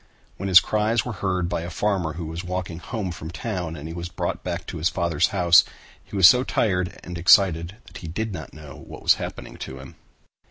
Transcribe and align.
When 0.37 0.49
his 0.49 0.59
cries 0.59 1.05
were 1.05 1.11
heard 1.11 1.47
by 1.47 1.61
a 1.61 1.69
farmer 1.69 2.13
who 2.13 2.25
was 2.25 2.43
walking 2.43 2.79
home 2.79 3.11
from 3.11 3.29
town 3.29 3.75
and 3.75 3.87
he 3.87 3.93
was 3.93 4.09
brought 4.09 4.43
back 4.43 4.65
to 4.65 4.79
his 4.79 4.89
father's 4.89 5.27
house, 5.27 5.63
he 6.03 6.15
was 6.15 6.27
so 6.27 6.43
tired 6.43 6.99
and 7.03 7.19
excited 7.19 7.77
that 7.85 7.97
he 7.97 8.07
did 8.07 8.33
not 8.33 8.51
know 8.51 8.77
what 8.87 9.03
was 9.03 9.13
happening 9.21 9.57
to 9.57 9.77
him. 9.77 9.93